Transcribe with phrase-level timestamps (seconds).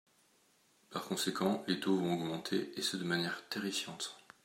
[0.89, 4.17] Par conséquent, les taux vont augmenter, et ce de manière terrifiante.